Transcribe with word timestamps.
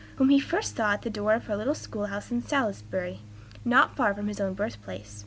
whom 0.15 0.29
he 0.29 0.39
first 0.39 0.75
saw 0.75 0.93
at 0.93 1.03
the 1.03 1.11
door 1.11 1.35
of 1.35 1.45
her 1.45 1.55
little 1.55 1.75
school 1.75 2.07
house 2.07 2.31
in 2.31 2.41
Salisbury, 2.41 3.19
not 3.63 3.95
far 3.95 4.15
from 4.15 4.29
his 4.29 4.41
own 4.41 4.55
birthplace. 4.55 5.19